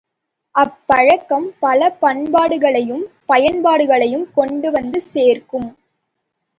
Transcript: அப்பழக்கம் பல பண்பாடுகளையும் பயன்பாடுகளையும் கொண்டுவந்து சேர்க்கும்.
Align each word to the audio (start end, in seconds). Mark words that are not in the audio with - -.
அப்பழக்கம் 0.55 1.45
பல 1.59 1.89
பண்பாடுகளையும் 2.01 3.05
பயன்பாடுகளையும் 3.25 4.27
கொண்டுவந்து 4.33 5.01
சேர்க்கும். 5.13 5.69